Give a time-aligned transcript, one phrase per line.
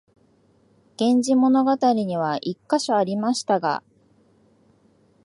[0.99, 3.83] 「源氏物語」には一カ所ありましたが、